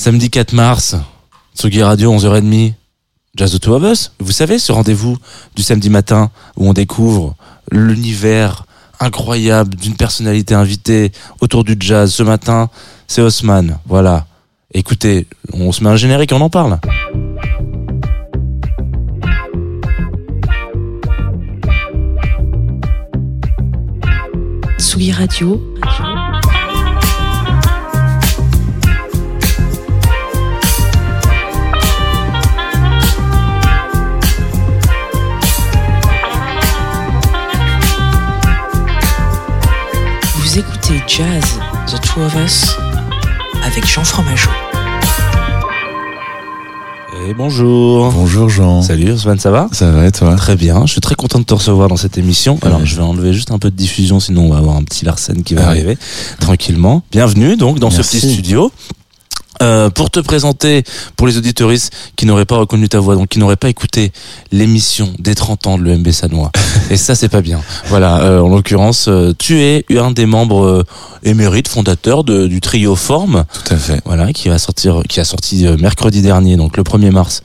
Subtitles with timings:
[0.00, 0.96] Samedi 4 mars,
[1.54, 2.72] Tsugi Radio, 11h30,
[3.36, 4.12] Jazz the Two of Us.
[4.18, 5.18] Vous savez, ce rendez-vous
[5.54, 7.36] du samedi matin où on découvre
[7.70, 8.64] l'univers
[8.98, 12.14] incroyable d'une personnalité invitée autour du jazz.
[12.14, 12.70] Ce matin,
[13.08, 13.76] c'est Haussmann.
[13.84, 14.26] Voilà.
[14.72, 16.78] Écoutez, on se met un générique, on en parle.
[24.78, 25.60] Tsugi Radio.
[40.52, 41.44] Vous écoutez Jazz,
[41.86, 42.74] The Two of Us,
[43.64, 44.50] avec Jean Fromageau.
[47.28, 48.10] Et bonjour.
[48.10, 48.82] Bonjour Jean.
[48.82, 49.68] Salut Osman, ça va?
[49.70, 50.34] Ça va et toi?
[50.34, 52.58] Très bien, je suis très content de te recevoir dans cette émission.
[52.62, 55.04] Alors je vais enlever juste un peu de diffusion, sinon on va avoir un petit
[55.04, 55.66] Larsen qui va Ouais.
[55.68, 55.98] arriver
[56.40, 57.04] tranquillement.
[57.12, 58.72] Bienvenue donc dans ce petit studio.
[59.62, 60.84] Euh, pour te présenter,
[61.16, 64.10] pour les auditoristes qui n'auraient pas reconnu ta voix, donc qui n'auraient pas écouté
[64.52, 66.50] l'émission des 30 ans de l'EMB Sanois.
[66.90, 67.60] Et ça, c'est pas bien.
[67.88, 70.84] Voilà, euh, en l'occurrence, euh, tu es un des membres
[71.24, 74.00] émérites fondateurs de- du trio Forme, Tout à fait.
[74.06, 77.42] voilà, qui va sortir, qui a sorti mercredi dernier, donc le 1er mars,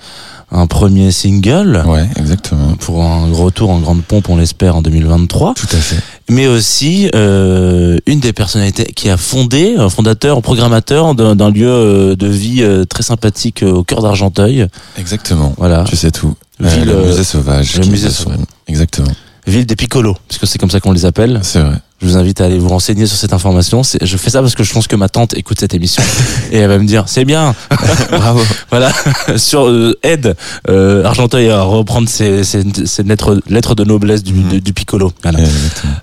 [0.51, 2.75] un premier single Ouais, exactement.
[2.79, 5.53] pour un retour en grande pompe, on l'espère, en 2023.
[5.55, 5.97] Tout à fait.
[6.29, 11.67] Mais aussi euh, une des personnalités qui a fondé, un fondateur, un programmateur d'un lieu
[11.69, 14.67] euh, de vie euh, très sympathique euh, au cœur d'Argenteuil.
[14.97, 15.53] Exactement.
[15.57, 16.35] Voilà, Tu sais tout.
[16.59, 17.77] Ville, Euh, le euh, musée sauvage.
[17.77, 18.39] le musée sauvage.
[18.67, 19.11] Exactement.
[19.47, 21.39] Ville des Piccolos, puisque c'est comme ça qu'on les appelle.
[21.43, 21.75] C'est vrai.
[22.01, 23.81] Je vous invite à aller vous renseigner sur cette information.
[24.01, 26.03] Je fais ça parce que je pense que ma tante écoute cette émission
[26.51, 27.55] et elle va me dire c'est bien.
[28.11, 28.41] Bravo.
[28.69, 28.91] Voilà,
[29.37, 30.35] sur euh, aide
[30.69, 34.59] euh, Argenteuil à reprendre ses, ses, ses lettres, lettres de noblesse du, Mhm.
[34.59, 35.13] du Piccolo.
[35.23, 35.39] Voilà.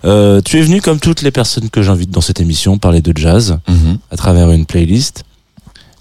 [0.06, 3.12] Euh, tu es venu comme toutes les personnes que j'invite dans cette émission parler de
[3.16, 3.98] jazz Mhm.
[4.10, 5.24] à travers une playlist.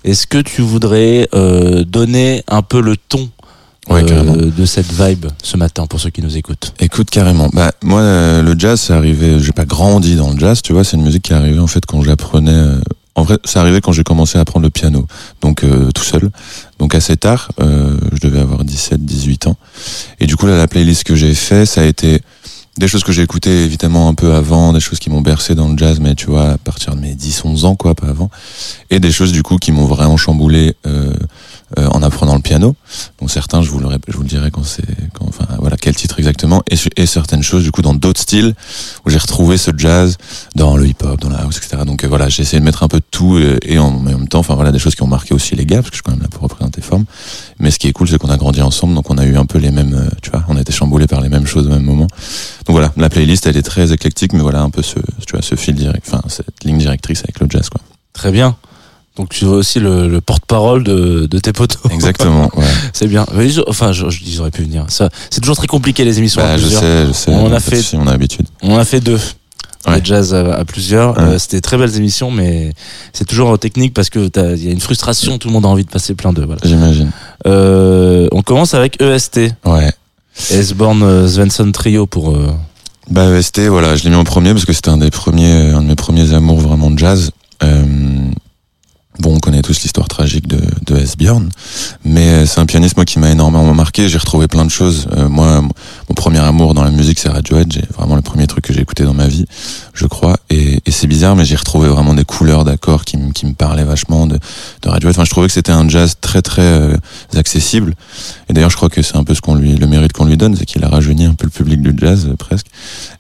[0.04, 3.30] Est-ce que tu voudrais euh, donner un peu le ton
[3.90, 4.36] Ouais, euh, carrément.
[4.36, 7.50] de cette vibe ce matin pour ceux qui nous écoutent Écoute carrément.
[7.52, 9.40] Bah moi euh, le jazz c'est arrivé.
[9.40, 10.62] J'ai pas grandi dans le jazz.
[10.62, 12.52] Tu vois, c'est une musique qui est arrivée en fait quand j'apprenais.
[12.52, 12.80] euh,
[13.16, 15.06] en vrai, c'est arrivé quand j'ai commencé à apprendre le piano,
[15.42, 16.30] donc euh, tout seul.
[16.80, 19.58] Donc assez tard, euh, je devais avoir 17, 18 ans.
[20.22, 22.22] Et du coup là, la playlist que j'ai fait, ça a été
[22.78, 25.68] des choses que j'ai écoutées évidemment un peu avant, des choses qui m'ont bercé dans
[25.68, 28.30] le jazz, mais tu vois, à partir de mes 10, 11 ans, quoi, pas avant.
[28.90, 31.14] Et des choses du coup qui m'ont vraiment chamboulé euh,
[31.78, 32.76] euh, en apprenant le piano.
[33.20, 34.84] Donc certains, je vous le, je vous le dirai quand c'est,
[35.22, 36.62] enfin voilà, quel titre exactement.
[36.70, 38.56] Et, et certaines choses du coup dans d'autres styles
[39.06, 40.18] où j'ai retrouvé ce jazz
[40.56, 41.84] dans le hip-hop, dans la house, etc.
[41.86, 44.40] Donc euh, voilà, j'ai essayé de mettre un peu de tout et, en même temps,
[44.40, 46.12] enfin voilà, des choses qui ont marqué aussi les gars, parce que je suis quand
[46.12, 47.06] même là pour représenter forme.
[47.60, 49.46] Mais ce qui est cool, c'est qu'on a grandi ensemble, donc on a eu un
[49.46, 51.70] peu les mêmes, euh, tu vois, on a été chamboulés par les mêmes choses au
[51.70, 52.08] même moment.
[52.66, 55.42] Donc voilà, la playlist, elle est très éclectique, mais voilà un peu ce, tu vois,
[55.42, 57.82] ce fil direct, enfin cette ligne directrice avec le jazz, quoi.
[58.14, 58.56] Très bien.
[59.22, 61.80] Donc tu veux aussi le, le porte-parole de, de tes potos.
[61.92, 62.50] Exactement.
[62.56, 62.66] Ouais.
[62.92, 63.24] C'est bien.
[63.68, 64.86] Enfin, je, je auraient pu venir.
[64.88, 66.42] Ça, c'est toujours très compliqué les émissions.
[66.42, 66.82] à Bah, je plusieurs.
[66.82, 67.32] sais, je sais.
[67.32, 68.48] On a fait- souci, on a l'habitude.
[68.64, 69.20] On a fait deux.
[69.88, 70.00] Ouais.
[70.00, 71.16] Le jazz à, à plusieurs.
[71.18, 71.24] Ouais.
[71.24, 72.74] Euh, C'était très belles émissions, mais
[73.14, 75.38] c'est toujours technique parce que il y a une frustration.
[75.38, 76.46] Tout le monde a envie de passer plein d'eux.
[76.46, 76.62] Voilà.
[76.64, 77.12] J'imagine.
[77.46, 79.92] Euh, on commence avec EST, Ouais.
[80.50, 82.32] Esborn euh, Svensson Trio pour.
[82.32, 82.52] euh,
[83.12, 85.82] Bah EST, voilà, je l'ai mis en premier parce que c'était un des premiers, un
[85.84, 87.30] de mes premiers amours vraiment de jazz.
[87.64, 87.84] Euh,
[89.22, 91.16] bon, on connaît tous l'histoire tragique de, de S.
[91.16, 91.50] Bjorn,
[92.04, 94.10] mais euh, c'est un pianiste moi qui m'a énormément marqué.
[94.10, 95.08] J'ai retrouvé plein de choses.
[95.16, 97.72] Euh, moi, mon premier amour dans la musique, c'est Radiohead.
[97.72, 99.46] J'ai vraiment le premier truc que j'ai écouté dans ma vie,
[99.94, 100.38] je crois.
[100.50, 103.54] Et, et c'est bizarre, mais j'ai retrouvé vraiment des couleurs d'accords qui, me- qui me
[103.54, 104.38] parlaient vachement de,
[104.82, 105.16] de Radiohead.
[105.16, 106.98] Enfin, je trouvais que c'était un jazz très très euh,
[107.36, 107.94] accessible.
[108.50, 110.38] Et d'ailleurs, je crois que c'est un peu ce qu'on lui, le mérite qu'on lui
[110.38, 112.66] donne, c'est qu'il a rajeuni un peu le public du jazz euh, presque.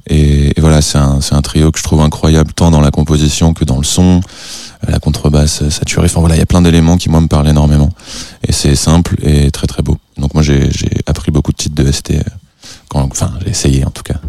[0.07, 3.53] Et, et voilà, c'est un, un trio que je trouve incroyable, tant dans la composition
[3.53, 4.21] que dans le son,
[4.87, 6.05] la contrebasse saturée.
[6.05, 7.89] Enfin voilà, il y a plein d'éléments qui moi me parlent énormément.
[8.47, 9.97] Et c'est simple et très très beau.
[10.17, 12.11] Donc moi j'ai j'ai appris beaucoup de titres de ST.
[12.11, 12.21] euh,
[12.89, 14.19] Quand, enfin, j'ai essayé en tout cas.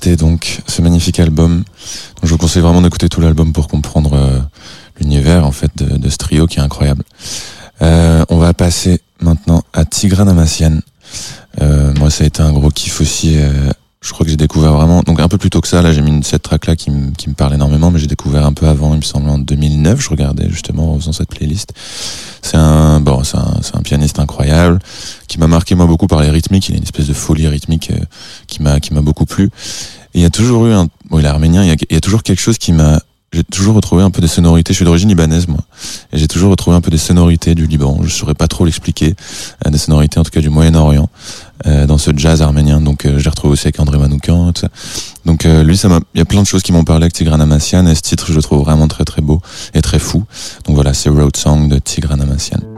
[0.00, 1.64] Donc ce magnifique album.
[2.22, 4.38] Je vous conseille vraiment d'écouter tout l'album pour comprendre euh,
[4.98, 7.04] l'univers en fait de, de, ce trio qui est incroyable.
[7.82, 10.78] Euh, on va passer maintenant à Tigran Amassian.
[11.60, 13.36] Euh, moi, ça a été un gros kiff aussi.
[14.02, 16.02] Je crois que j'ai découvert vraiment, donc un peu plus tôt que ça, là j'ai
[16.02, 18.52] mis une, cette track là qui, me qui me parle énormément, mais j'ai découvert un
[18.52, 21.72] peu avant, il me semble en 2009, je regardais justement en faisant cette playlist.
[22.42, 24.80] C'est un, bon, c'est un, un pianiste incroyable,
[25.28, 27.92] qui m'a marqué moi beaucoup par les rythmiques, il a une espèce de folie rythmique
[27.92, 28.04] euh,
[28.48, 29.50] qui m'a, qui m'a beaucoup plu.
[30.14, 31.94] Et il y a toujours eu un, bon il est arménien, il y a, il
[31.94, 33.00] y a toujours quelque chose qui m'a,
[33.32, 34.72] j'ai toujours retrouvé un peu des sonorités.
[34.72, 35.60] Je suis d'origine libanaise, moi,
[36.12, 38.00] et j'ai toujours retrouvé un peu des sonorités du Liban.
[38.02, 39.14] Je saurais pas trop l'expliquer,
[39.66, 41.08] euh, des sonorités en tout cas du Moyen-Orient
[41.66, 42.80] euh, dans ce jazz arménien.
[42.80, 44.52] Donc, euh, je retrouvé aussi avec André Manoukian.
[45.24, 47.14] Donc, euh, lui, ça m'a, il y a plein de choses qui m'ont parlé avec
[47.14, 49.40] Tigran Amassian, et ce titre, je le trouve vraiment très très beau
[49.72, 50.24] et très fou.
[50.66, 52.71] Donc voilà, c'est Road Song de Tigran Amassian.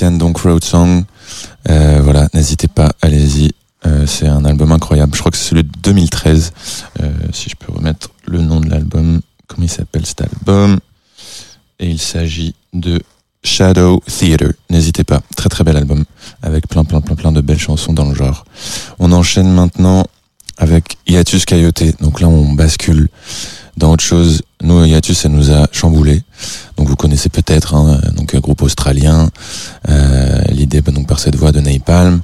[0.00, 1.04] Donc Road Song.
[1.68, 3.52] Euh, voilà, n'hésitez pas, allez-y.
[3.86, 5.12] Euh, c'est un album incroyable.
[5.14, 6.52] Je crois que c'est celui de 2013.
[7.00, 9.20] Euh, si je peux remettre le nom de l'album.
[9.46, 10.78] Comment il s'appelle cet album?
[11.78, 13.02] Et il s'agit de
[13.44, 14.52] Shadow Theater.
[14.70, 15.20] N'hésitez pas.
[15.36, 16.04] Très très bel album.
[16.42, 18.46] Avec plein plein plein plein de belles chansons dans le genre.
[18.98, 20.06] On enchaîne maintenant
[20.56, 22.00] avec Hiatus Coyote.
[22.00, 23.08] Donc là, on bascule
[23.76, 24.42] dans autre chose.
[24.62, 26.22] Nous, Hiatus, ça nous a chamboulé.
[26.76, 29.30] Donc vous connaissez peut-être, hein, donc un groupe australien.
[29.88, 32.20] Euh, L'idée, bah, donc par cette voix de Napalm.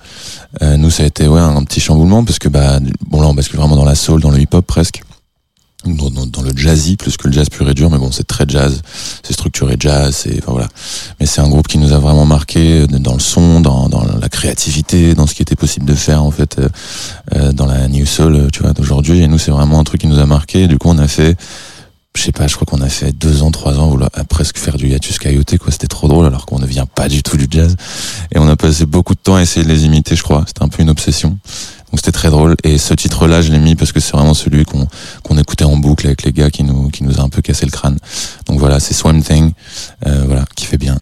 [0.62, 3.34] Euh, nous, ça a été ouais un petit chamboulement parce que bah bon là, on
[3.34, 5.02] bascule vraiment dans la soul, dans le hip-hop presque.
[5.84, 8.26] Dans, dans, dans, le jazzy plus que le jazz pur et dur mais bon c'est
[8.26, 8.82] très jazz
[9.22, 10.68] c'est structuré jazz c'est enfin voilà
[11.20, 14.28] mais c'est un groupe qui nous a vraiment marqué dans le son dans, dans la
[14.28, 16.68] créativité dans ce qui était possible de faire en fait euh,
[17.36, 20.08] euh dans la new soul tu vois d'aujourd'hui et nous c'est vraiment un truc qui
[20.08, 21.36] nous a marqué du coup on a fait
[22.18, 24.76] je sais pas, je crois qu'on a fait deux ans, trois ans, à presque faire
[24.76, 25.70] du Yatus Coyote, quoi.
[25.70, 27.76] C'était trop drôle, alors qu'on ne vient pas du tout du jazz.
[28.34, 30.42] Et on a passé beaucoup de temps à essayer de les imiter, je crois.
[30.48, 31.38] C'était un peu une obsession.
[31.90, 32.54] Donc c'était très drôle.
[32.64, 36.06] Et ce titre-là, je l'ai mis parce que c'est vraiment celui qu'on écoutait en boucle
[36.06, 37.98] avec les gars qui nous qui nous a un peu cassé le crâne.
[38.46, 39.52] Donc voilà, c'est Swam Thing,
[40.06, 40.98] euh, voilà, qui fait bien.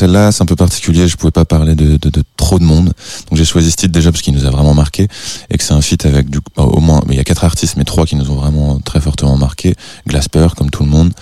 [0.00, 1.98] Celle-là c'est un peu particulier je pouvais pas parler de,
[2.36, 2.86] trop de monde.
[3.28, 5.08] Donc j'ai choisi ce titre déjà parce qu'il nous a vraiment marqué
[5.50, 7.76] et que c'est un feat avec bah, au moins mais il y a quatre artistes
[7.76, 9.74] mais trois qui nous ont vraiment très fortement marqué.
[10.06, 11.12] Glasper comme tout le monde.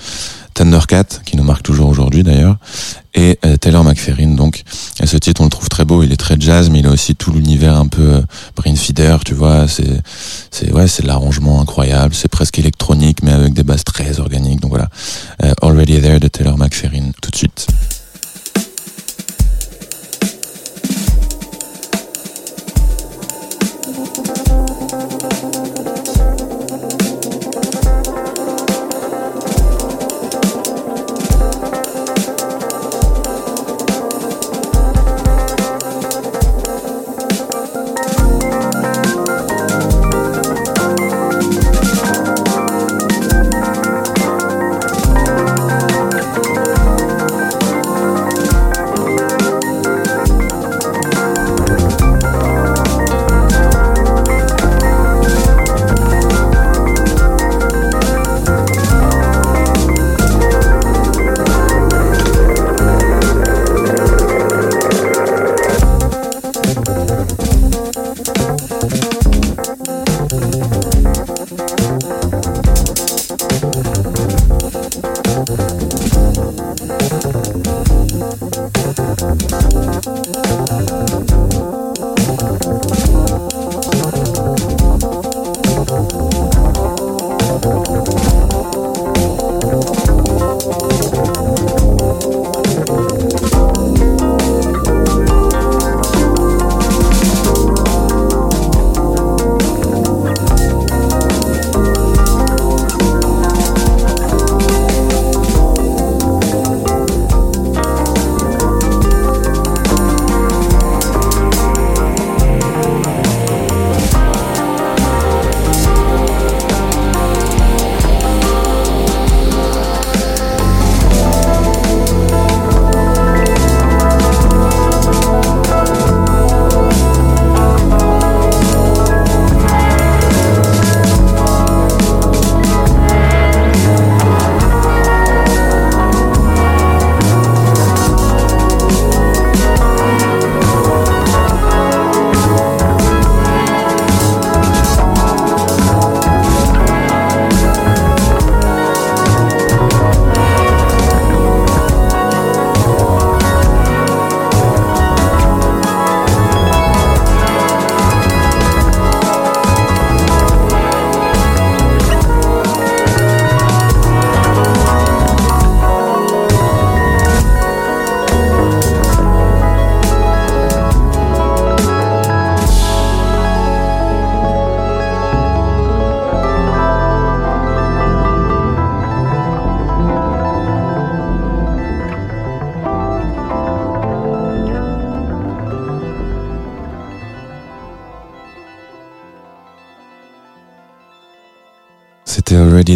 [0.55, 2.57] Thundercat qui nous marque toujours aujourd'hui d'ailleurs.
[3.15, 4.63] Et euh, Taylor McFerrin donc.
[5.05, 6.05] Ce titre on le trouve très beau.
[6.05, 8.21] Il est très jazz mais il a aussi tout l'univers un peu euh,
[8.57, 9.67] brain feeder tu vois.
[9.67, 10.01] C'est
[10.53, 12.15] c'est ouais c'est l'arrangement incroyable.
[12.15, 14.61] C'est presque électronique mais avec des basses très organiques.
[14.61, 14.89] Donc voilà.
[15.43, 17.11] Euh, Already There de Taylor McFerrin.
[17.21, 17.67] Tout de suite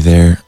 [0.02, 0.41] There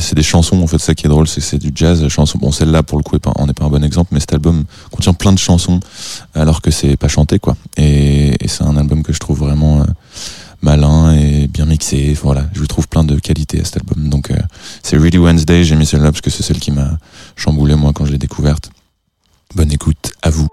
[0.00, 0.60] c'est des, chansons.
[0.62, 2.06] En fait, ça qui est drôle, c'est c'est du jazz.
[2.08, 2.38] Chanson.
[2.38, 5.12] Bon, celle-là, pour le coup, on n'est pas un bon exemple, mais cet album contient
[5.12, 5.80] plein de chansons,
[6.34, 7.56] alors que c'est pas chanté, quoi.
[7.76, 9.84] Et, et c'est un album que je trouve vraiment euh,
[10.62, 12.16] malin et bien mixé.
[12.22, 14.08] Voilà, je trouve plein de qualités à cet album.
[14.08, 14.36] Donc, euh,
[14.82, 15.64] c'est Really Wednesday.
[15.64, 16.98] J'ai mis celle-là parce que c'est celle qui m'a
[17.36, 18.70] chamboulé moi quand je l'ai découverte.
[19.54, 20.48] Bonne écoute à vous.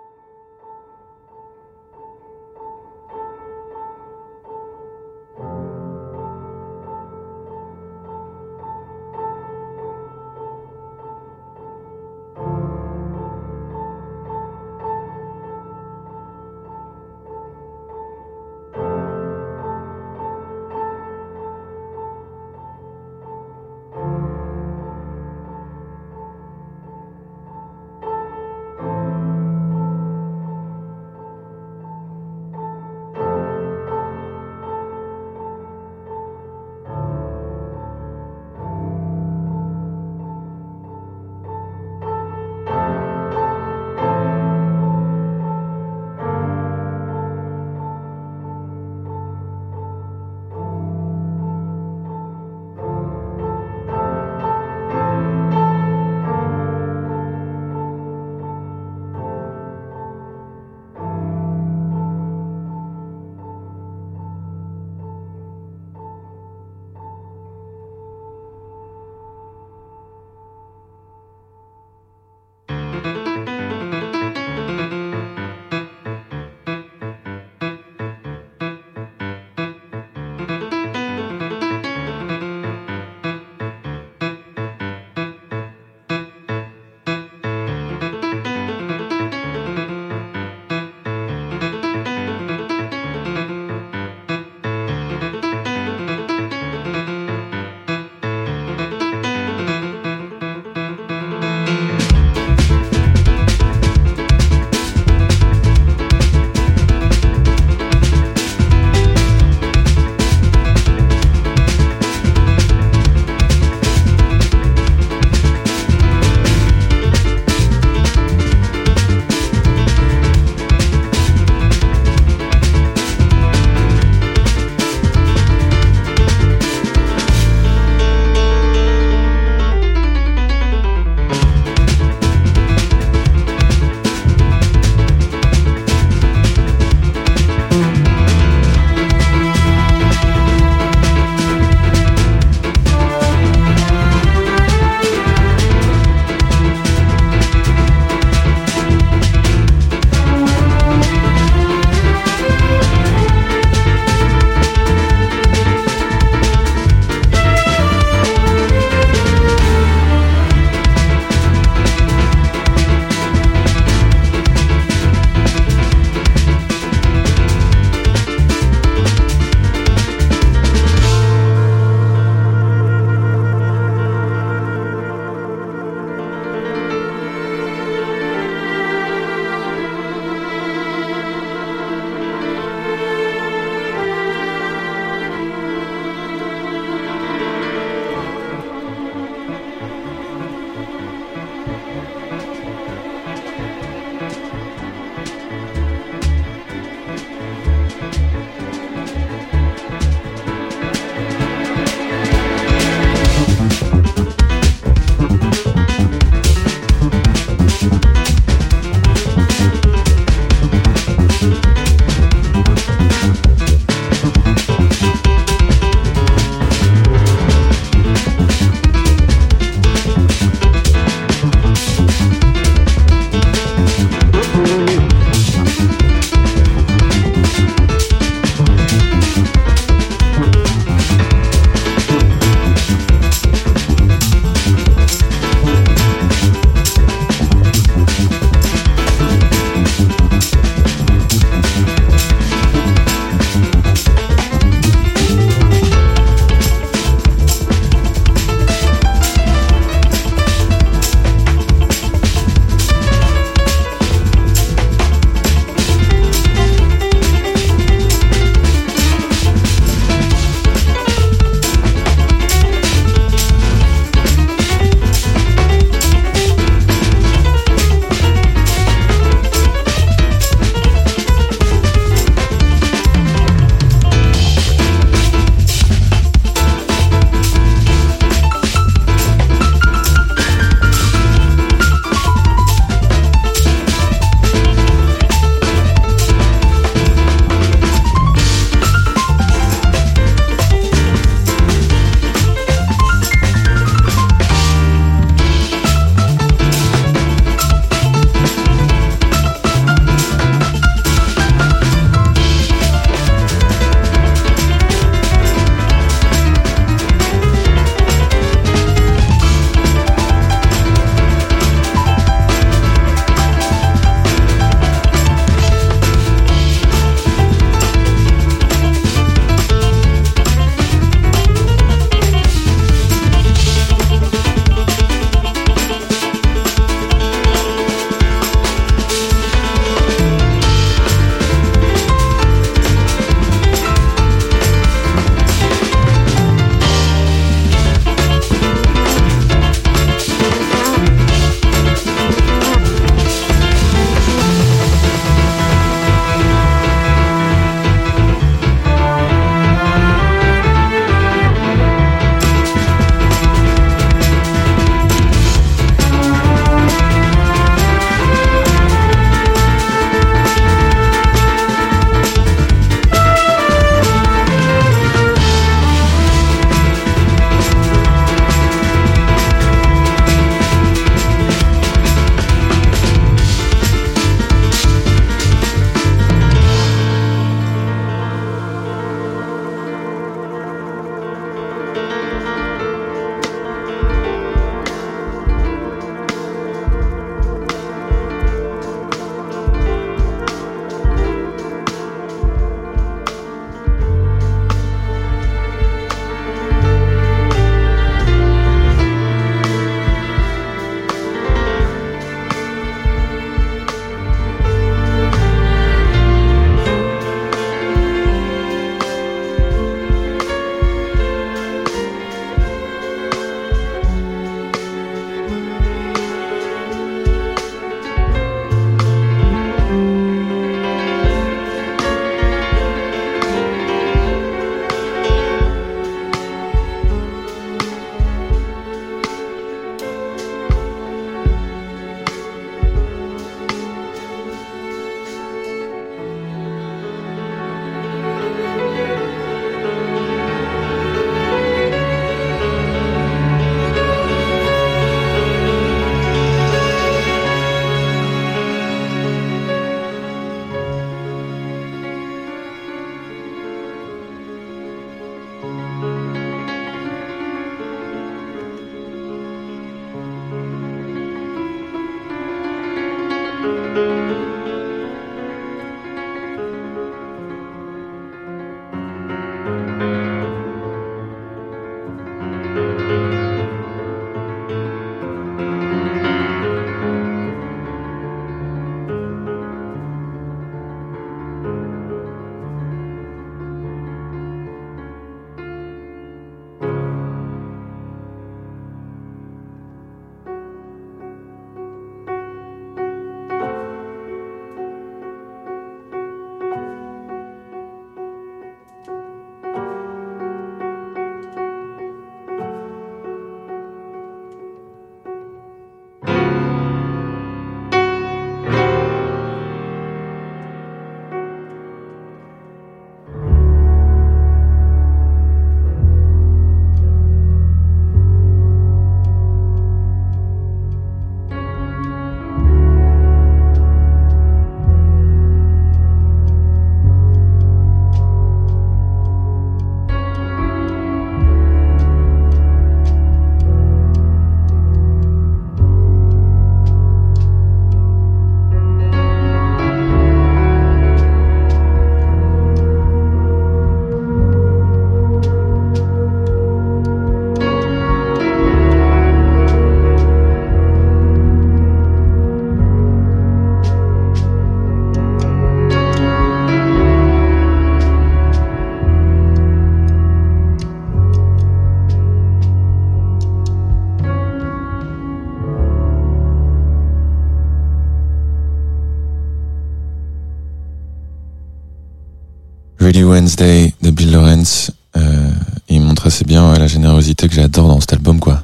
[573.55, 574.91] De Bill Lawrence.
[575.15, 575.51] Euh,
[575.87, 578.63] il montre assez bien la générosité que j'adore dans cet album, quoi.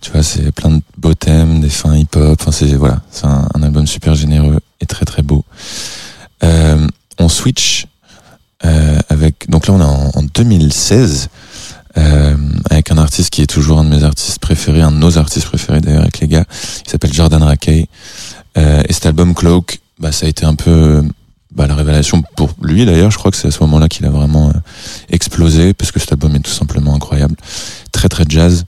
[0.00, 2.38] Tu vois, c'est plein de beaux thèmes, des fins hip-hop.
[2.40, 5.44] Enfin, c'est voilà, c'est un, album super généreux et très très beau.
[6.44, 6.86] Euh,
[7.18, 7.86] on switch
[8.64, 9.50] euh, avec.
[9.50, 11.30] Donc là, on est en, en 2016
[11.96, 12.36] euh,
[12.70, 15.46] avec un artiste qui est toujours un de mes artistes préférés, un de nos artistes
[15.46, 16.44] préférés d'ailleurs avec les gars.
[16.86, 17.88] Il s'appelle Jordan Rakey.
[18.56, 21.04] Et cet album Cloak, bah, ça a été un peu
[21.54, 23.10] bah, la révélation pour lui d'ailleurs.
[23.10, 24.52] Je crois que c'est à ce moment-là qu'il a vraiment euh,
[25.08, 27.36] explosé parce que cet album est tout simplement incroyable,
[27.92, 28.64] très très jazz.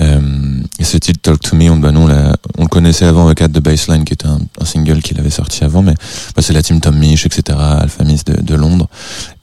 [0.00, 3.26] Euh, et ce titre Talk to Me, on, bah, nous, on, on, le connaissait avant
[3.26, 5.94] avec At the Baseline, qui était un, un single qu'il avait sorti avant, mais
[6.36, 8.88] bah, c'est la team Tom Misch, etc., Alpha Miss de, de Londres.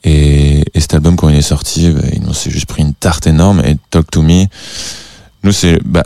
[0.04, 2.94] Et, et, cet album, quand il est sorti, bah, il nous s'est juste pris une
[2.94, 3.60] tarte énorme.
[3.66, 4.46] Et Talk to Me,
[5.42, 6.04] nous, c'est bah,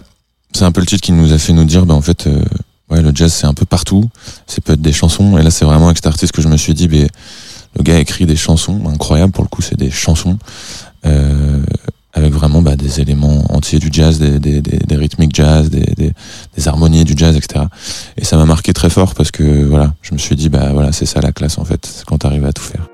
[0.53, 2.43] c'est un peu le titre qui nous a fait nous dire, bah, en fait, euh,
[2.91, 4.09] ouais, le jazz, c'est un peu partout.
[4.47, 5.39] C'est peut-être des chansons.
[5.39, 7.07] Et là, c'est vraiment avec cet artiste que je me suis dit, bah,
[7.77, 9.33] le gars écrit des chansons incroyables.
[9.33, 10.39] Pour le coup, c'est des chansons.
[11.07, 11.63] Euh,
[12.13, 16.13] avec vraiment bah, des éléments entiers du jazz, des, des, des, rythmiques jazz, des, des,
[16.57, 17.67] des, harmonies du jazz, etc.
[18.17, 20.93] Et ça m'a marqué très fort parce que voilà, je me suis dit bah voilà,
[20.93, 22.89] c'est ça la classe en fait, c'est quand t'arrives à tout faire.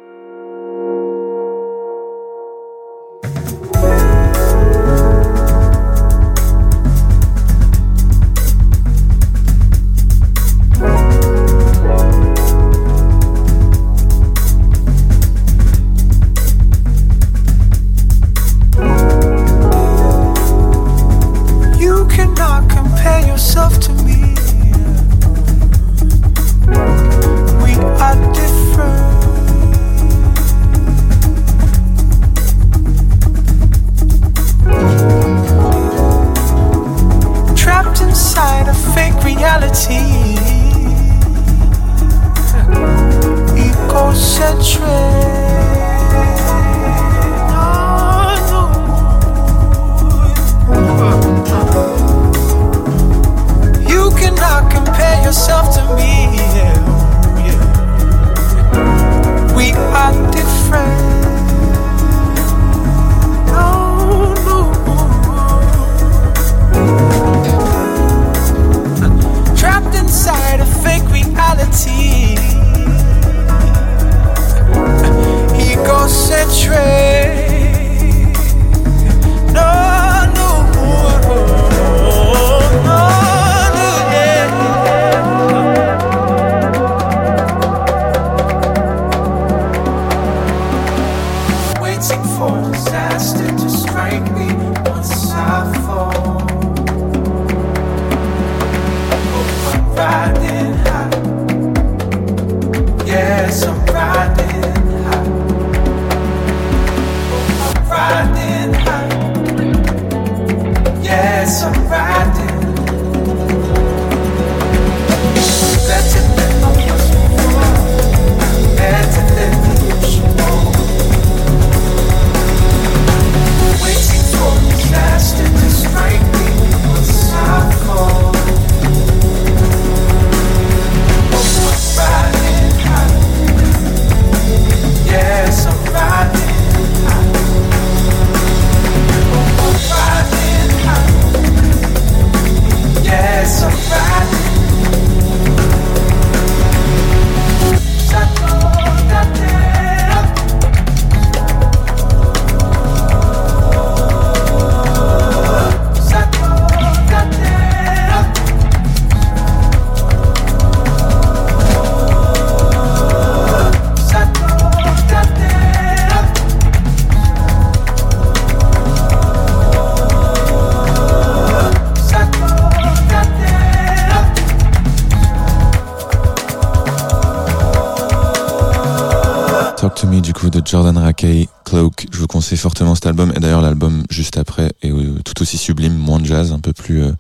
[181.67, 182.07] Cloak.
[182.13, 183.33] Je vous conseille fortement cet album.
[183.37, 186.73] Et d'ailleurs, l'album juste après est euh, tout aussi sublime, moins de jazz, un peu
[186.73, 187.13] plus euh,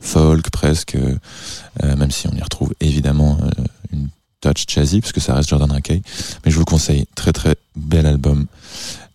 [0.00, 3.38] folk presque, euh, même si on y retrouve évidemment
[3.92, 4.08] une
[4.40, 6.02] touch jazzy, parce que ça reste Jordan Rakey.
[6.44, 7.06] Mais je vous le conseille.
[7.14, 8.46] Très très bel album.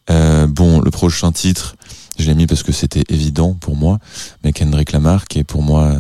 [0.08, 1.76] bon, le prochain titre,
[2.18, 4.00] je l'ai mis parce que c'était évident pour moi,
[4.44, 5.98] mais Kendrick Lamar, qui est pour moi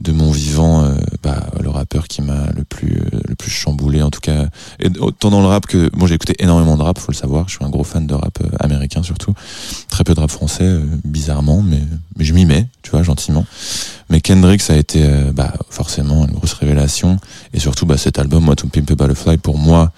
[0.00, 4.02] de mon vivant euh, bah, le rappeur qui m'a le plus euh, le plus chamboulé
[4.02, 4.46] en tout cas.
[4.80, 7.48] Et autant dans le rap que moi j'ai écouté énormément de rap faut le savoir.
[7.48, 9.34] Je suis un gros fan de rap euh, américain surtout.
[9.88, 11.80] Très peu de rap français bizarrement mais
[12.16, 13.46] mais je m'y mets tu vois gentiment.
[14.10, 17.18] Mais Kendrick ça a été bah, forcément une grosse révélation.
[17.52, 19.92] Et surtout bah, cet album moi To Pimp a Butterfly pour moi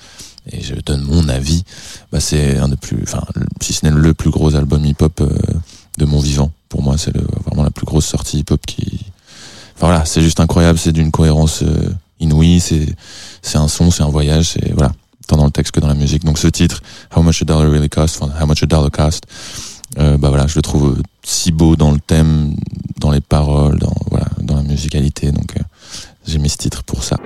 [0.52, 1.64] et je donne mon avis,
[2.12, 3.24] bah c'est un des plus, enfin,
[3.60, 5.20] si ce n'est le plus gros album hip-hop
[5.98, 6.52] de mon vivant.
[6.68, 7.16] Pour moi, c'est
[7.46, 9.06] vraiment la plus grosse sortie hip-hop qui,
[9.76, 12.86] enfin voilà, c'est juste incroyable, c'est d'une cohérence euh, inouïe, c'est,
[13.42, 14.92] c'est un son, c'est un voyage, c'est voilà,
[15.28, 16.24] tant dans le texte que dans la musique.
[16.24, 16.82] Donc ce titre,
[17.14, 19.24] How Much a Dollar Really Cost, How Much a Dollar Cost,
[19.98, 22.56] euh, bah voilà, je le trouve si beau dans le thème,
[23.00, 25.30] dans les paroles, dans voilà, dans la musicalité.
[25.32, 25.62] Donc euh,
[26.26, 27.16] j'ai mis ce titre pour ça.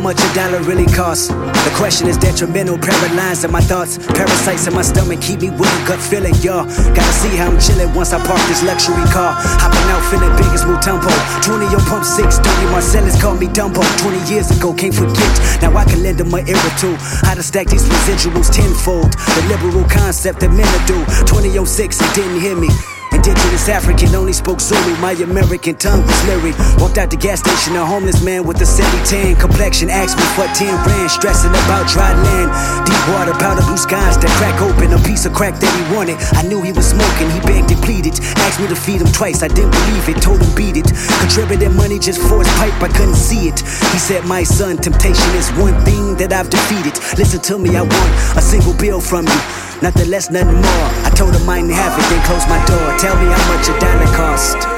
[0.00, 1.28] Much a dollar really costs.
[1.28, 3.98] The question is detrimental, paralyzed in my thoughts.
[3.98, 6.64] Parasites in my stomach keep me with a gut feeling, y'all.
[6.96, 9.36] Gotta see how I'm chilling once I park this luxury car.
[9.36, 11.12] Hopping out feeling big as Mutombo.
[11.44, 13.82] 20 on pump 6, 30 Marcellus called me Dumbo.
[14.00, 15.32] 20 years ago, can't forget.
[15.62, 16.96] Now I can lend them my ear or two.
[17.22, 19.12] How to stack these residuals tenfold.
[19.12, 20.98] The liberal concept that men do.
[21.26, 22.93] 2006, it didn't hear me.
[23.26, 25.00] Indigenous African only spoke Zulu.
[25.00, 26.52] My American tongue was lyric.
[26.76, 29.88] Walked out the gas station, a homeless man with a silly tan complexion.
[29.88, 32.52] Asked me for 10 rand, stressing about dry land.
[32.84, 34.92] Deep water, powder blue skies that crack open.
[34.92, 36.20] A piece of crack that he wanted.
[36.36, 38.12] I knew he was smoking, he begged and pleaded.
[38.44, 40.20] Asked me to feed him twice, I didn't believe it.
[40.20, 40.92] Told him beat it.
[41.24, 43.64] Contributed money just for his pipe, I couldn't see it.
[43.96, 46.92] He said, My son, temptation is one thing that I've defeated.
[47.16, 49.63] Listen to me, I want a single bill from you.
[49.84, 50.88] Nothing less, nothing more.
[51.04, 52.96] I told him I didn't have it, then closed my door.
[52.96, 54.74] Tell me how much a dollar cost.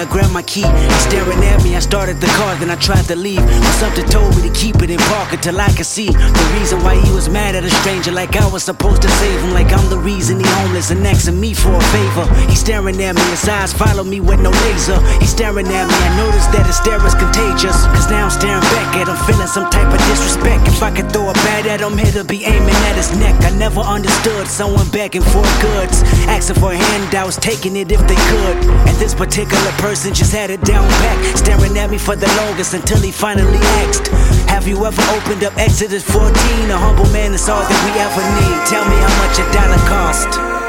[0.00, 0.64] I grab my key.
[1.04, 1.76] Staring at me.
[1.76, 3.44] I started the car, then I tried to leave.
[3.44, 6.82] But something told me to keep it in park until I could see the reason
[6.82, 8.10] why he was mad at a stranger.
[8.10, 9.52] Like I was supposed to save him.
[9.52, 12.24] Like I'm the reason he homeless and asking me for a favor.
[12.48, 13.22] He's staring at me.
[13.28, 14.96] His eyes follow me with no laser.
[15.20, 15.98] He's staring at me.
[16.08, 17.76] I noticed that his stare is contagious.
[17.92, 20.64] Cause now I'm staring back at him, feeling some type of disrespect.
[20.66, 23.36] If I could throw a bat at him, it'll be aiming at his neck.
[23.44, 28.56] I never understood someone begging for goods, asking for handouts, taking it if they could.
[28.88, 32.74] And this particular person just had it down back, staring at me for the longest
[32.74, 34.06] until he finally asked,
[34.48, 36.30] Have you ever opened up Exodus 14?
[36.70, 38.66] A humble man is all that we ever need.
[38.68, 40.59] Tell me how much a dollar cost.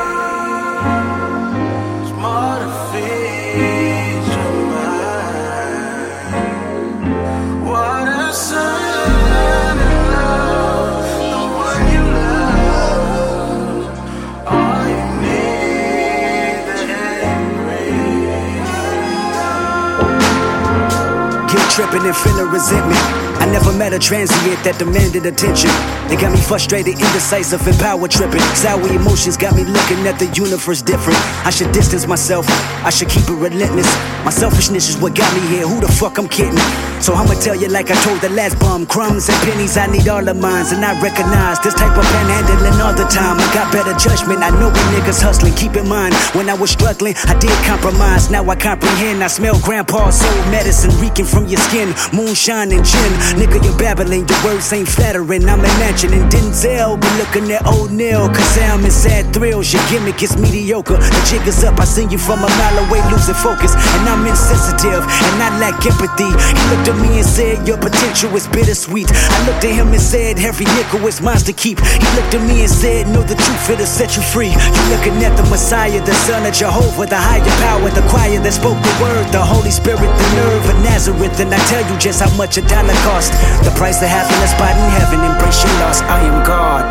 [21.75, 23.30] Tripping and feeling resentment.
[23.41, 25.73] I never met a transient that demanded attention.
[26.05, 28.45] They got me frustrated, indecisive, and power tripping.
[28.53, 31.17] Sour emotions got me looking at the universe different.
[31.41, 32.45] I should distance myself,
[32.85, 33.89] I should keep it relentless.
[34.21, 35.65] My selfishness is what got me here.
[35.65, 36.61] Who the fuck I'm kidding?
[37.01, 38.85] So I'ma tell you like I told the last bum.
[38.85, 40.69] Crumbs and pennies, I need all of mine.
[40.69, 43.41] And I recognize this type of panhandling all the time.
[43.41, 44.45] I got better judgment.
[44.45, 45.55] I know when niggas hustling.
[45.55, 48.29] Keep in mind, when I was struggling, I did compromise.
[48.29, 49.23] Now I comprehend.
[49.23, 51.89] I smell grandpa's old medicine reeking from your skin.
[52.13, 53.30] Moonshine and gin.
[53.35, 54.27] Nigga, you're babbling.
[54.27, 55.47] Your words ain't flattering.
[55.47, 56.99] I'm imagining Denzel.
[56.99, 57.91] Be looking at old.
[57.91, 59.71] Cause I'm in sad thrills.
[59.73, 60.97] Your gimmick is mediocre.
[60.97, 61.79] The jig is up.
[61.79, 63.75] I seen you from a mile away, losing focus.
[63.75, 65.03] And I'm insensitive.
[65.03, 66.31] And I lack empathy.
[66.31, 69.11] He looked at me and said, Your potential is bittersweet.
[69.11, 71.79] I looked at him and said, Every nickel is mine to keep.
[71.79, 74.51] He looked at me and said, Know the truth, it'll set you free.
[74.51, 78.53] You're looking at the Messiah, the Son of Jehovah, the higher power, the choir that
[78.53, 81.39] spoke the word, the Holy Spirit, the nerve of Nazareth.
[81.39, 83.65] And I tell you just how much a dollar cost.
[83.65, 85.19] The price of happiness spot in heaven.
[85.23, 86.01] Embrace your loss.
[86.01, 86.85] I am God.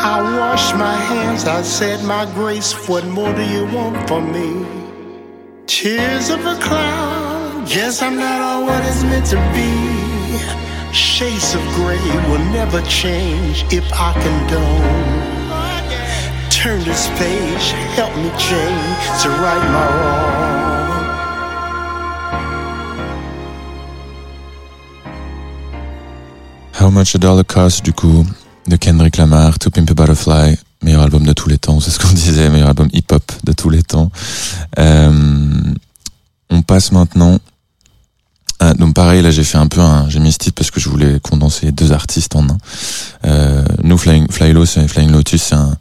[0.00, 2.72] I wash my hands, I said my grace.
[2.88, 4.64] What more do you want from me?
[5.66, 10.92] Tears of a cloud, guess I'm not all what it's meant to be.
[10.92, 11.98] Shades of gray
[12.30, 15.28] will never change if I condone.
[16.50, 20.57] Turn this page, help me change to right my wrong.
[26.80, 28.24] How Much a Dollar Cost, du coup,
[28.68, 31.98] de Kendrick Lamar, To Pimp a Butterfly, meilleur album de tous les temps, c'est ce
[31.98, 34.12] qu'on disait, meilleur album hip-hop de tous les temps.
[34.78, 35.52] Euh,
[36.50, 37.38] on passe maintenant
[38.60, 40.78] Ah, donc pareil, là j'ai fait un peu un, j'ai mis ce titre parce que
[40.78, 42.58] je voulais condenser deux artistes en un.
[43.24, 45.76] Euh, nous, Flying, c'est Flying Lotus, c'est un,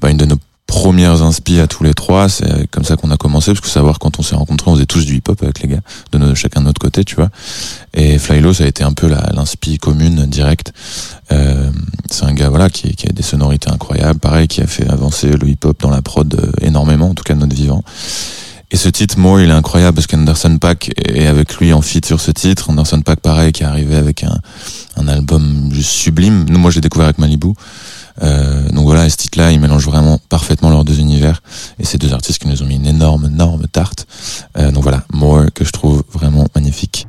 [0.00, 0.38] bah, une de nos
[0.72, 2.30] premières inspi à tous les trois.
[2.30, 4.86] C'est comme ça qu'on a commencé, parce que savoir quand on s'est rencontrés, on faisait
[4.86, 5.80] tous du hip-hop avec les gars,
[6.12, 7.28] de chacun de notre côté, tu vois.
[7.92, 10.72] Et Flylo, ça a été un peu l'inspi commune, directe.
[11.30, 11.70] Euh,
[12.10, 15.30] c'est un gars, voilà, qui, qui a des sonorités incroyables, pareil, qui a fait avancer
[15.30, 17.84] le hip-hop dans la prod euh, énormément, en tout cas de notre vivant.
[18.70, 22.06] Et ce titre, moi, il est incroyable parce qu'Anderson Pack est avec lui en feat
[22.06, 22.70] sur ce titre.
[22.70, 24.40] Anderson Pack, pareil, qui est arrivé avec un,
[24.96, 26.46] un album juste sublime.
[26.48, 27.52] Nous, moi, j'ai découvert avec Malibu.
[28.22, 31.42] Euh, donc voilà, ce titre-là, il mélange vraiment parfaitement leurs deux univers.
[31.78, 34.06] Et ces deux artistes qui nous ont mis une énorme, énorme tarte.
[34.58, 37.06] Euh, donc voilà, More, que je trouve vraiment magnifique.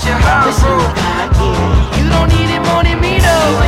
[0.00, 0.62] at your house.
[1.98, 3.60] You don't need it more than me though.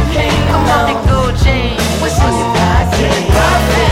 [0.48, 1.76] Come on the gold chain.
[2.00, 3.91] What's in the pocket?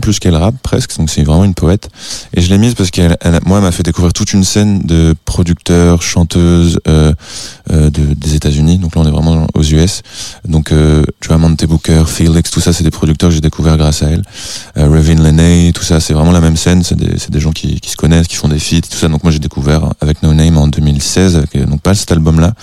[0.00, 0.96] Plus qu'elle rappe presque.
[0.98, 1.88] Donc c'est vraiment une poète.
[2.34, 5.14] Et je l'ai mise parce qu'elle, elle- moi, m'a fait découvrir toute une scène de
[5.24, 7.12] producteurs, chanteuses euh,
[7.70, 8.78] euh, de, des États-Unis.
[8.78, 10.02] Donc là, on est vraiment aux US.
[10.46, 11.38] Donc euh, tu vois,
[12.06, 14.22] Booker, Felix, tout ça, c'est des producteurs que j'ai découvert grâce à elle.
[14.76, 16.82] Euh, Revin tout ça, c'est vraiment la même scène.
[16.82, 19.08] C'est des, des gens qui, se connaissent, qui font des feats, tout ça.
[19.08, 22.54] Donc moi, j'ai découvert avec No Name en 2016, avec, euh, donc pas cet album-là.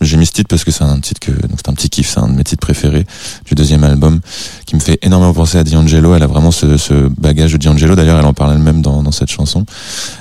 [0.00, 2.08] J'ai mis ce titre parce que c'est un titre que donc c'est un petit kiff,
[2.08, 3.06] c'est un de mes titres préférés
[3.46, 4.20] du deuxième album
[4.66, 6.14] qui me fait énormément penser à D'Angelo.
[6.14, 7.94] Elle a vraiment ce, ce bagage de D'Angelo.
[7.94, 9.64] D'ailleurs, elle en parle elle-même dans, dans cette chanson.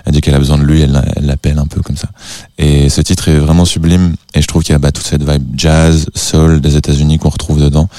[0.05, 2.09] Elle dit qu'elle a besoin de lui, elle l'appelle un peu comme ça.
[2.57, 4.15] Et ce titre est vraiment sublime.
[4.33, 7.29] Et je trouve qu'il y a bah, toute cette vibe jazz, soul des États-Unis qu'on
[7.29, 7.89] retrouve dedans.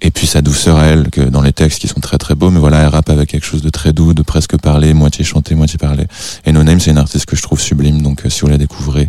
[0.00, 2.60] Et puis sa douceur elle, que dans les textes qui sont très très beaux, mais
[2.60, 5.78] voilà, elle rappe avec quelque chose de très doux, de presque parlé, moitié chanté, moitié
[5.78, 6.06] parlé.
[6.44, 8.02] Et No Name, c'est une artiste que je trouve sublime.
[8.02, 9.08] Donc euh, si vous la découvrez,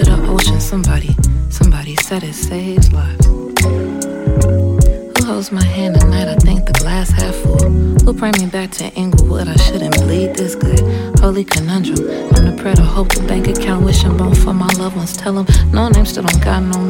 [0.00, 0.60] edge the ocean.
[0.60, 1.16] Somebody,
[1.50, 3.26] somebody said it saves lives.
[3.26, 6.28] Who holds my hand at night?
[6.28, 7.58] I think the glass half full.
[8.04, 9.48] Who bring me back to Inglewood?
[9.48, 10.80] I shouldn't bleed this good.
[11.20, 11.98] Holy conundrum.
[12.34, 15.16] I'm the prayer to hope the bank account wishing bone for my loved ones.
[15.16, 16.85] Tell them no name still don't got no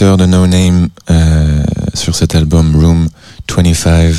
[0.00, 1.62] de No Name euh,
[1.94, 3.08] sur cet album Room
[3.48, 4.14] 25.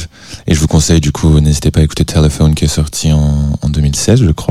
[0.47, 3.53] Et je vous conseille du coup, n'hésitez pas à écouter Telephone qui est sorti en,
[3.61, 4.48] en 2016, je crois.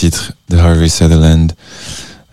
[0.00, 1.52] Titre de Harvey Sutherland.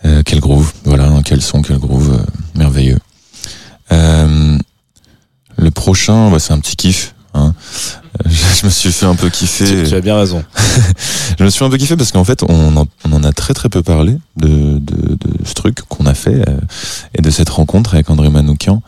[0.06, 3.00] Euh, quel groove, voilà, quel son, quel groove, euh, merveilleux.
[3.92, 4.58] Euh,
[5.58, 7.14] le prochain, bah, c'est un petit kiff.
[7.34, 7.54] Hein.
[8.26, 9.66] Je, je me suis fait un peu kiffer.
[9.84, 10.46] Tu, tu as bien raison.
[11.40, 13.54] Je me suis un peu kiffé parce qu'en fait, on en, on en a très
[13.54, 16.46] très peu parlé de, de, de ce truc qu'on a fait
[17.16, 18.82] et de cette rencontre avec André Manoukian,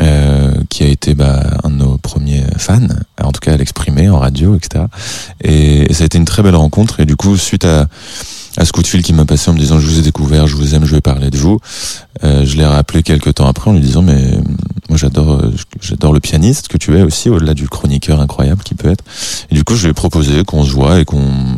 [0.00, 2.86] euh, qui a été bah, un de nos premiers fans,
[3.20, 4.84] en tout cas à l'exprimer en radio, etc.
[5.48, 7.00] Et, ça a été une très belle rencontre.
[7.00, 7.88] Et du coup, suite à,
[8.56, 10.46] à ce coup de fil qui m'a passé en me disant je vous ai découvert,
[10.46, 11.60] je vous aime, je vais parler de vous,
[12.24, 14.32] euh, je l'ai rappelé quelques temps après en lui disant mais
[14.88, 18.74] moi j'adore euh, j'adore le pianiste que tu es aussi au-delà du chroniqueur incroyable qui
[18.74, 19.04] peut être.
[19.50, 21.56] Et du coup, je lui ai proposé qu'on se voit et qu'on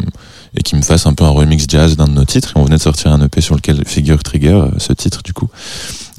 [0.57, 2.53] et qu'il me fasse un peu un remix jazz d'un de nos titres.
[2.57, 5.33] Et on venait de sortir un EP sur lequel figure Trigger, euh, ce titre du
[5.33, 5.49] coup.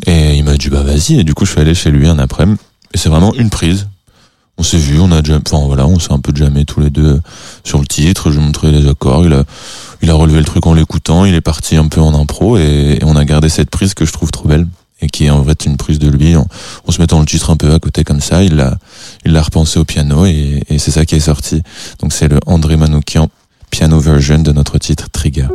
[0.08, 1.20] Et il m'a dit bah vas-y.
[1.20, 2.60] Et du coup, je suis allé chez lui un après-midi.
[2.94, 3.88] Et c'est vraiment une prise.
[4.62, 6.92] On s'est vu, on a déjà, enfin voilà, on s'est un peu jamais tous les
[6.92, 7.20] deux
[7.64, 8.30] sur le titre.
[8.30, 9.26] Je lui ai les accords.
[9.26, 11.26] Il a, relevé le truc en l'écoutant.
[11.26, 14.14] Il est parti un peu en impro et, on a gardé cette prise que je
[14.14, 14.68] trouve trop belle
[15.02, 16.46] et qui est en fait une prise de lui en,
[16.90, 18.44] se mettant le titre un peu à côté comme ça.
[18.44, 18.78] Il l'a,
[19.26, 21.64] il repensé au piano et, et c'est ça qui est sorti.
[22.00, 23.30] Donc c'est le André Manoukian
[23.72, 25.48] piano version de notre titre Trigger.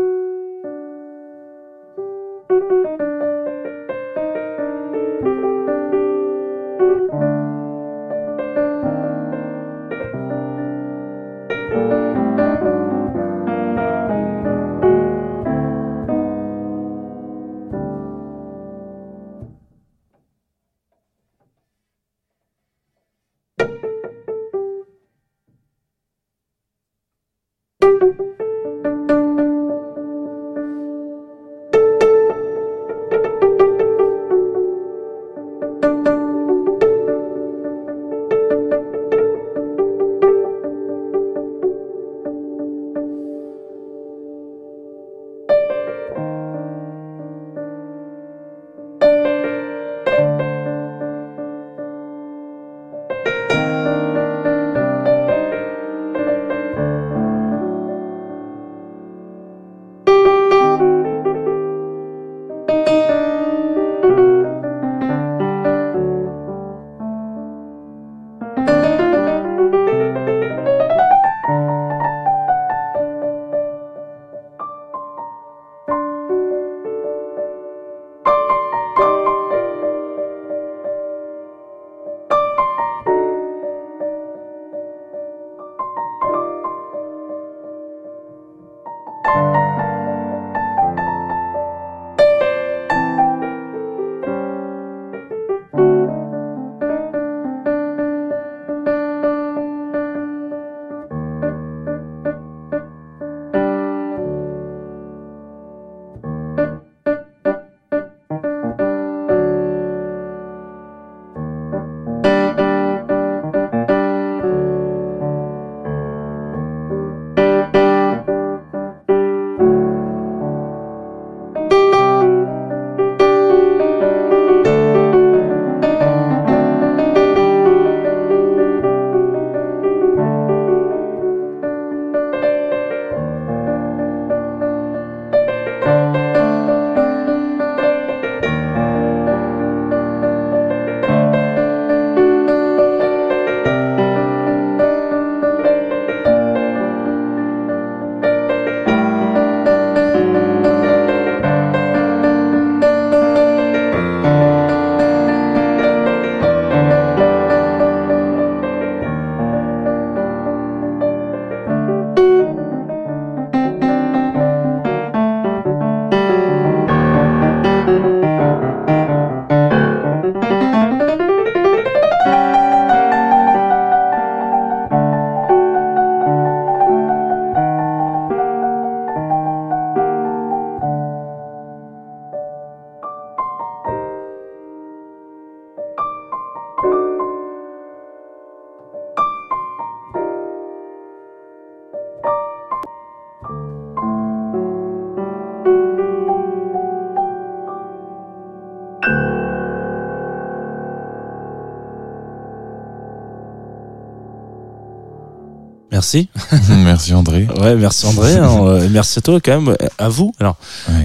[206.07, 206.29] Merci.
[206.85, 207.49] Merci André.
[207.61, 208.35] Ouais, merci André.
[208.35, 209.77] hein, merci à toi quand même.
[209.99, 210.33] À vous.
[210.39, 210.57] Alors,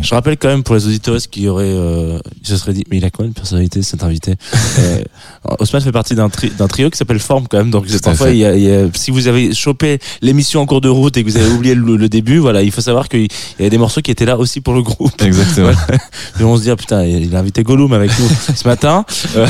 [0.02, 3.06] je rappelle quand même pour les auditeurs qui auraient, euh, se seraient dit, mais il
[3.06, 4.36] a quoi une personnalité cet invité
[4.80, 5.02] euh,
[5.60, 7.72] Osman fait partie d'un tri- d'un trio qui s'appelle Forme quand même.
[7.72, 8.34] Donc parfois, fait.
[8.34, 11.18] il y a, il y a- si vous avez chopé l'émission en cours de route
[11.18, 13.28] et que vous avez oublié le, le début, voilà, il faut savoir qu'il
[13.60, 15.22] y a des morceaux qui étaient là aussi pour le groupe.
[15.22, 15.72] Exactement.
[16.40, 19.06] Et on se dit, ah, putain, il a invité Gollum avec nous ce matin,
[19.36, 19.48] euh,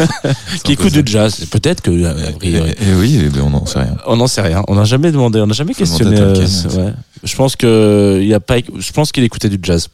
[0.64, 1.44] qui écoute du jazz.
[1.50, 3.96] Peut-être que, euh, a priori, et oui, ben, on n'en sait rien.
[4.06, 4.62] on n'en sait rien.
[4.68, 6.16] On n'a jamais demandé, on n'a jamais questionné.
[6.18, 6.92] euh, ouais.
[7.22, 9.88] Je pense que il a pas, je pense qu'il écoutait du jazz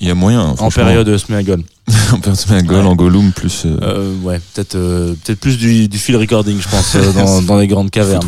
[0.00, 0.40] Il y a moyen.
[0.42, 0.84] en franchement.
[0.84, 1.62] période Smeagol.
[2.12, 2.86] en période Goal, Ouais.
[2.86, 6.68] en Gollum, plus euh, Euh, ouais, peut-être, euh, peut-être plus du, du field recording, je
[6.68, 8.22] pense, euh, dans, dans les grandes cavernes.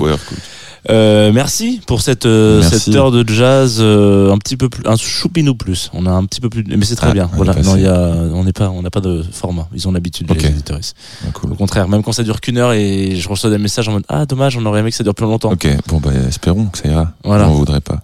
[0.89, 2.81] Euh, merci pour cette Merci.
[2.81, 5.91] cette heure de jazz un petit peu plus un choupinou plus.
[5.93, 7.31] On a un petit peu plus, mais c'est très Ah, bien.
[7.35, 7.99] Voilà, non, il y a,
[8.33, 9.69] on n'est pas, on n'a pas de format.
[9.75, 10.41] Ils ont l'habitude Ok.
[10.41, 10.79] les éditeurs.
[11.23, 11.53] Ah, cool.
[11.53, 14.05] Au contraire, même quand ça dure qu'une heure et je reçois des messages en mode
[14.09, 15.53] ah dommage, on aurait aimé que ça dure plus longtemps.
[15.53, 17.13] Ok, bon bah espérons que ça ira.
[17.25, 17.47] Voilà.
[17.51, 18.03] On voudrait pas.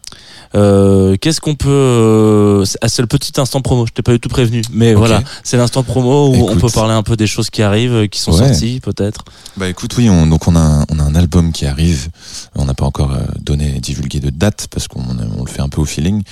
[0.55, 3.87] Euh, Qu'est-ce qu'on peut euh, c'est- ah, c'est le petit instant promo.
[3.87, 6.93] Je t'ai pas du tout prévenu, mais voilà, c'est l'instant promo où on peut parler
[6.95, 8.49] un peu des choses qui arrivent, qui sont Ouais.
[8.49, 9.25] sorties peut-être.
[9.57, 12.09] Bah écoute, oui, on, donc on a, un, on a un album qui arrive.
[12.55, 15.03] On n'a pas encore euh, donné, divulgué de date parce qu'on
[15.39, 16.23] on le fait un peu au feeling.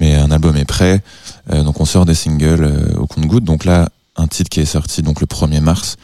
[0.00, 1.02] Mais un album est prêt.
[1.52, 3.44] Euh, donc on sort des singles euh, au compte-goutte.
[3.44, 5.96] Donc là, un titre qui est sorti donc le 1er mars,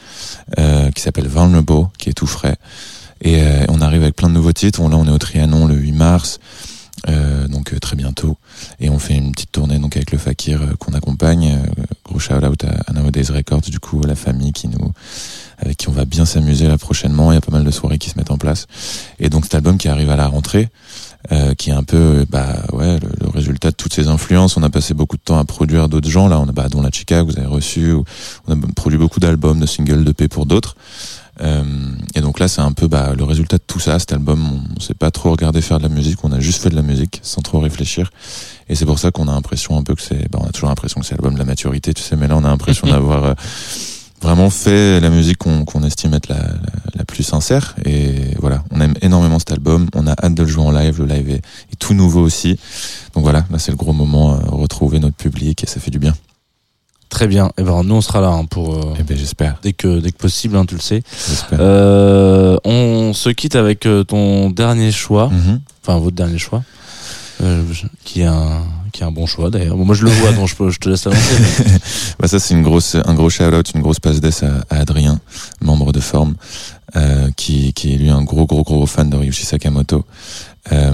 [0.58, 2.56] euh, qui s'appelle Vulnerable, qui est tout frais.
[3.22, 4.80] Et euh, on arrive avec plein de nouveaux titres.
[4.82, 6.38] Là, on est au Trianon le 8 mars.
[7.08, 8.36] Euh, donc euh, très bientôt.
[8.78, 12.18] Et on fait une petite tournée donc avec le Fakir euh, qu'on accompagne euh, gros
[12.18, 14.92] shout out à, Records du coup la famille qui nous
[15.58, 17.32] avec qui on va bien s'amuser là prochainement.
[17.32, 18.66] Il y a pas mal de soirées qui se mettent en place.
[19.18, 20.68] Et donc cet album qui arrive à la rentrée
[21.32, 24.62] euh, qui est un peu bah ouais le, le résultat de toutes ces influences on
[24.62, 26.90] a passé beaucoup de temps à produire d'autres gens là on a bah, dont la
[26.90, 28.04] Chica que vous avez reçu ou-
[28.46, 30.76] on a produit beaucoup d'albums de singles de paix pour d'autres
[31.42, 31.62] euh,
[32.14, 33.98] et donc là, c'est un peu bah, le résultat de tout ça.
[33.98, 36.62] Cet album, on, on s'est pas trop regardé faire de la musique, on a juste
[36.62, 38.10] fait de la musique sans trop réfléchir.
[38.68, 40.68] Et c'est pour ça qu'on a l'impression un peu que c'est, bah, on a toujours
[40.68, 42.14] l'impression que c'est l'album de la maturité, tu sais.
[42.14, 43.34] Mais là, on a l'impression d'avoir euh,
[44.20, 46.52] vraiment fait la musique qu'on qu'on estime être la, la,
[46.94, 47.74] la plus sincère.
[47.84, 49.88] Et voilà, on aime énormément cet album.
[49.94, 50.98] On a hâte de le jouer en live.
[51.00, 51.42] Le live est,
[51.72, 52.58] est tout nouveau aussi.
[53.14, 55.98] Donc voilà, là, c'est le gros moment, euh, retrouver notre public et ça fait du
[55.98, 56.14] bien.
[57.08, 57.50] Très bien.
[57.58, 60.12] Et ben nous on sera là hein, pour euh, Et ben j'espère, dès que dès
[60.12, 61.02] que possible, hein, tu le sais.
[61.28, 61.58] j'espère.
[61.60, 65.60] Euh, on se quitte avec euh, ton dernier choix, Mhm.
[65.82, 66.62] enfin votre dernier choix,
[67.42, 67.64] euh,
[68.04, 69.76] qui est un qui est un bon choix d'ailleurs.
[69.76, 71.14] Bon, moi je le vois, donc je, peux, je te laisse mais-
[72.18, 75.20] Bah ça c'est une grosse, un gros shout-out, une grosse passe d'ess à, à Adrien,
[75.60, 76.34] membre de Forme,
[76.96, 80.04] euh, qui, qui est lui un gros gros gros fan de Ryuichi Sakamoto.
[80.72, 80.92] Euh,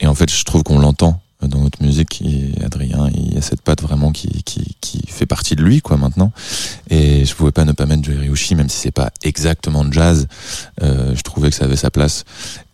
[0.00, 2.22] et en fait, je trouve qu'on l'entend dans notre musique.
[2.22, 5.80] Et Adrien, il y a cette patte vraiment qui, qui, qui fait partie de lui
[5.80, 6.32] quoi maintenant.
[6.88, 10.26] Et je pouvais pas ne pas mettre du Ryuichi, même si c'est pas exactement jazz.
[10.82, 12.24] Euh, je trouvais que ça avait sa place.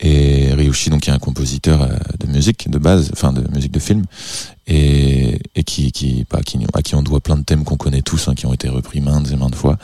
[0.01, 3.73] Et Ryuichi, donc, qui est un compositeur euh, de musique de base, enfin de musique
[3.73, 4.05] de film,
[4.67, 8.03] et, et qui, qui, bah, qui, à qui on doit plein de thèmes qu'on connaît
[8.03, 9.79] tous, hein, qui ont été repris maintes et maintes fois.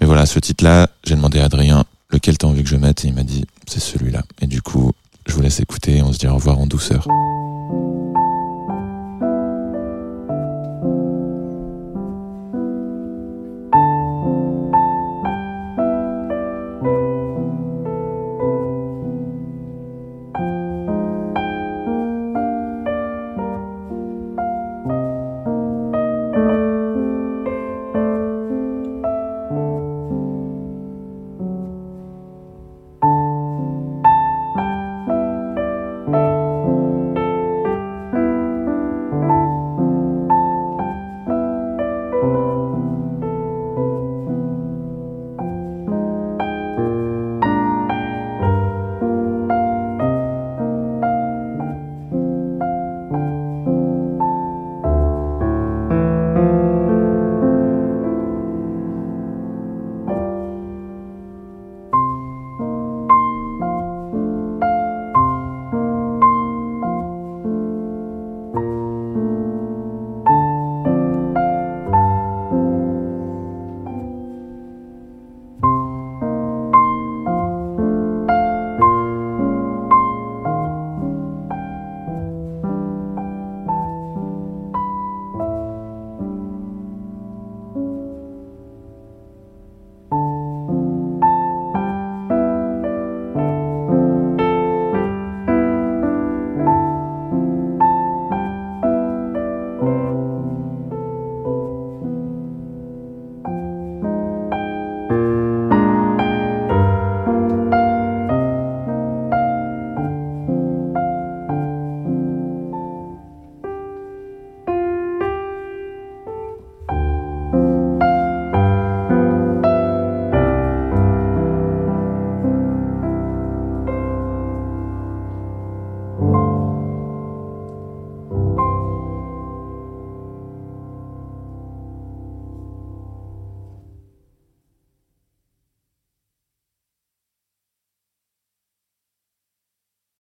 [0.00, 3.08] Mais voilà, ce titre-là, j'ai demandé à Adrien lequel t'as envie que je mette, et
[3.08, 4.22] il m'a dit c'est celui-là.
[4.40, 4.92] Et du coup,
[5.26, 7.06] je vous laisse écouter, on se dit au revoir en douceur.